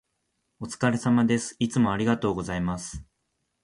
[0.59, 1.55] お疲れ様です。
[1.59, 3.03] いつもありがとうございます。